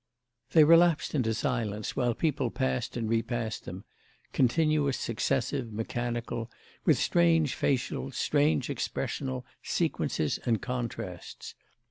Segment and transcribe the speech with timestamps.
[0.53, 6.49] They relapsed into silence while people passed and repassed them—continuous successive mechanical,
[6.85, 11.53] with strange facial, strange expressional, sequences and contrasts.